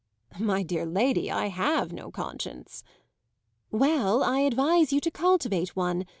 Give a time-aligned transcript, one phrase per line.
[0.39, 2.83] "My dear lady, I have no conscience!"
[3.69, 6.07] "Well, I advise you to cultivate one.